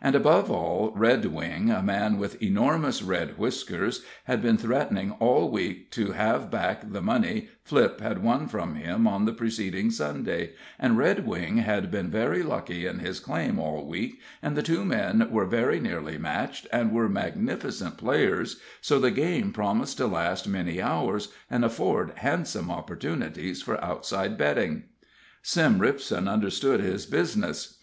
[0.00, 5.90] And above all, Redwing, a man with enormous red whiskers, had been threatening all week
[5.90, 10.96] to have back the money Flipp had won from him on the preceding Sunday, and
[10.96, 15.44] Redwing had been very lucky in his claim all week, and the two men were
[15.44, 21.28] very nearly matched, and were magnificent players, so the game promised to last many hours,
[21.50, 24.84] and afford handsome opportunities for outside betting.
[25.42, 27.74] Sim Ripson understood his business.